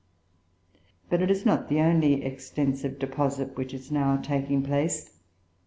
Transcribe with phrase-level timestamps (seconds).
[1.11, 5.15] But it is not the only extensive deposit which is now taking place.